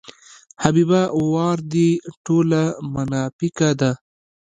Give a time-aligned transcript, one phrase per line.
[0.63, 1.89] حبیبه ورا دې
[2.25, 2.61] ټوله
[2.93, 3.91] مناپیکه ده.